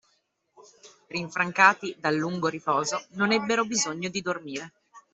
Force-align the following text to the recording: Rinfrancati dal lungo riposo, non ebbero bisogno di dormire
Rinfrancati 1.11 1.95
dal 1.99 2.15
lungo 2.15 2.47
riposo, 2.47 3.05
non 3.09 3.31
ebbero 3.31 3.65
bisogno 3.65 4.09
di 4.09 4.21
dormire 4.23 4.73